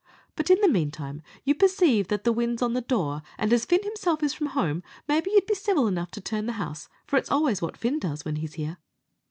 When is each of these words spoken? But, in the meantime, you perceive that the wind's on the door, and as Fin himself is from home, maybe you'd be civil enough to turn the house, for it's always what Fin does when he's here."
But, 0.35 0.49
in 0.49 0.59
the 0.61 0.67
meantime, 0.67 1.21
you 1.43 1.53
perceive 1.53 2.07
that 2.07 2.23
the 2.23 2.31
wind's 2.31 2.63
on 2.63 2.73
the 2.73 2.81
door, 2.81 3.21
and 3.37 3.53
as 3.53 3.65
Fin 3.65 3.83
himself 3.83 4.23
is 4.23 4.33
from 4.33 4.47
home, 4.47 4.81
maybe 5.07 5.29
you'd 5.29 5.45
be 5.45 5.53
civil 5.53 5.85
enough 5.85 6.09
to 6.09 6.21
turn 6.21 6.47
the 6.47 6.53
house, 6.53 6.89
for 7.05 7.17
it's 7.17 7.29
always 7.29 7.61
what 7.61 7.77
Fin 7.77 7.99
does 7.99 8.25
when 8.25 8.37
he's 8.37 8.55
here." 8.55 8.77